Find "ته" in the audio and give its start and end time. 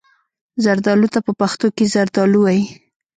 1.13-1.19